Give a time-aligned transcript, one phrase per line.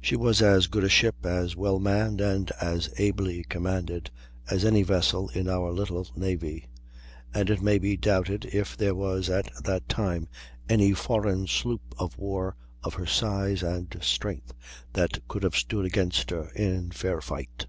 [0.00, 4.10] She was as good a ship, as well manned, and as ably commanded
[4.48, 6.68] as any vessel in our little navy;
[7.34, 10.26] and it may be doubted if there was at that time
[10.70, 14.54] any foreign sloop of war of her size and strength
[14.94, 17.66] that could have stood against her in fair fight.